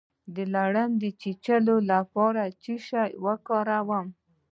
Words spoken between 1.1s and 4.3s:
چیچلو لپاره باید څه شی وکاروم؟